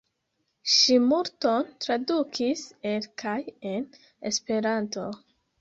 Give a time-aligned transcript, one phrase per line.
[0.75, 3.37] Ŝi multon tradukis el kaj
[3.75, 3.87] en
[4.31, 5.07] Esperanto.